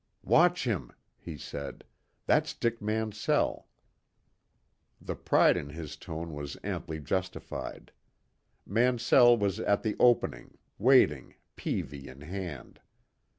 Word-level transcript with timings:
"Watch 0.25 0.63
him," 0.63 0.91
he 1.19 1.37
said. 1.37 1.83
"That's 2.25 2.55
Dick 2.55 2.81
Mansell." 2.81 3.67
The 4.99 5.15
pride 5.15 5.55
in 5.55 5.69
his 5.69 5.95
tone 5.95 6.33
was 6.33 6.57
amply 6.63 6.99
justified. 6.99 7.91
Mansell 8.65 9.37
was 9.37 9.59
at 9.59 9.83
the 9.83 9.95
opening, 9.99 10.57
waiting, 10.79 11.35
peavey 11.55 12.07
in 12.07 12.21
hand. 12.21 12.79